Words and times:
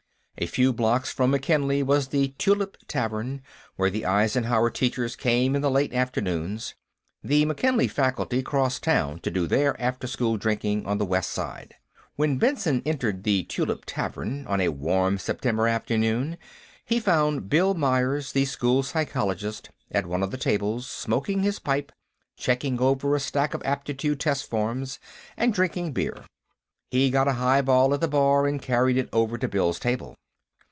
A 0.37 0.47
few 0.47 0.73
blocks 0.73 1.11
from 1.13 1.29
McKinley 1.29 1.83
was 1.83 2.07
the 2.07 2.29
Tulip 2.39 2.75
Tavern, 2.87 3.43
where 3.75 3.91
the 3.91 4.05
Eisenhower 4.07 4.71
teachers 4.71 5.15
came 5.15 5.55
in 5.55 5.61
the 5.61 5.69
late 5.69 5.93
afternoons; 5.93 6.73
the 7.23 7.45
McKinley 7.45 7.87
faculty 7.87 8.41
crossed 8.41 8.81
town 8.81 9.19
to 9.19 9.29
do 9.29 9.45
their 9.45 9.79
after 9.79 10.07
school 10.07 10.37
drinking 10.37 10.87
on 10.87 10.97
the 10.97 11.05
west 11.05 11.29
side. 11.29 11.75
When 12.15 12.39
Benson 12.39 12.81
entered 12.87 13.23
the 13.23 13.43
Tulip 13.43 13.83
Tavern, 13.85 14.47
on 14.47 14.61
a 14.61 14.69
warm 14.69 15.19
September 15.19 15.67
afternoon, 15.67 16.39
he 16.85 16.99
found 16.99 17.47
Bill 17.47 17.75
Myers, 17.75 18.31
the 18.31 18.45
school 18.45 18.81
psychologist, 18.81 19.69
at 19.91 20.07
one 20.07 20.23
of 20.23 20.31
the 20.31 20.37
tables, 20.37 20.87
smoking 20.89 21.43
his 21.43 21.59
pipe, 21.59 21.91
checking 22.35 22.79
over 22.81 23.15
a 23.15 23.19
stack 23.19 23.53
of 23.53 23.61
aptitude 23.63 24.19
test 24.21 24.49
forms, 24.49 24.97
and 25.37 25.53
drinking 25.53 25.91
beer. 25.91 26.25
He 26.89 27.11
got 27.11 27.27
a 27.27 27.33
highball 27.33 27.93
at 27.93 28.01
the 28.01 28.07
bar 28.07 28.47
and 28.47 28.59
carried 28.59 28.97
it 28.97 29.09
over 29.13 29.37
to 29.37 29.47
Bill's 29.47 29.77
table. 29.79 30.15